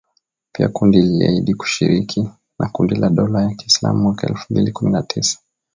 Pia 0.51 0.67
kundi 0.69 1.01
liliahidi 1.01 1.55
ushirika 1.59 2.21
na 2.59 2.69
Kundi 2.69 2.95
la 2.95 3.09
dola 3.09 3.41
ya 3.41 3.55
Kiislamu 3.55 4.03
mwaka 4.03 4.27
elfu 4.27 4.47
mbili 4.53 4.71
kumi 4.71 4.91
na 4.91 5.03
tisa 5.03 5.39